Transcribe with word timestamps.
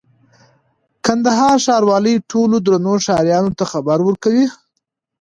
کندهار 1.05 1.57
ښاروالي 1.65 2.15
ټولو 2.31 2.55
درنو 2.65 2.93
ښاريانو 3.05 3.51
ته 3.57 3.63
خبر 3.71 3.97
ورکوي: 4.03 4.45